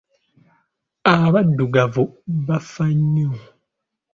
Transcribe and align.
Abaddugavu 1.15 2.03
baafa 2.45 2.85
nnyo. 2.99 3.31